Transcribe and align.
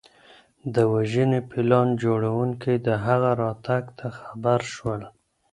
د 0.73 0.75
وژنې 0.93 1.39
پلان 1.51 1.87
جوړونکي 2.03 2.73
د 2.87 2.87
هغه 3.05 3.31
راتګ 3.41 3.83
ته 3.97 4.07
خبر 4.19 4.59
شول. 4.73 5.01